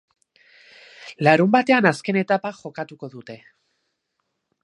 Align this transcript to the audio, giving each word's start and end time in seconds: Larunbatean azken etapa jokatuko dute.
Larunbatean 1.27 1.89
azken 1.91 2.19
etapa 2.23 2.53
jokatuko 2.61 3.13
dute. 3.17 3.39